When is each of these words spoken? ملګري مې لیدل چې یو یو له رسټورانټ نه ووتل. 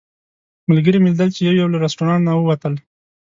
ملګري 0.69 0.99
مې 0.99 1.09
لیدل 1.11 1.29
چې 1.35 1.41
یو 1.47 1.55
یو 1.61 1.71
له 1.73 1.77
رسټورانټ 1.85 2.21
نه 2.27 2.33
ووتل. 2.35 2.73